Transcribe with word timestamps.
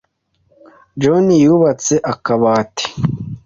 John 1.01 1.25
yubatse 1.43 1.93
akabati. 2.11 2.87